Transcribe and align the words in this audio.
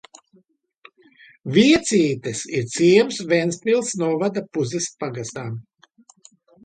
Viecītes 1.57 2.41
ir 2.61 2.65
ciems 2.77 3.21
Ventspils 3.35 3.95
novada 4.05 4.47
Puzes 4.59 4.89
pagastā. 5.05 5.45